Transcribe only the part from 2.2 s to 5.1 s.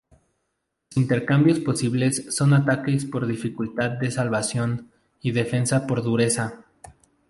son Ataque por Dificultad de Salvación,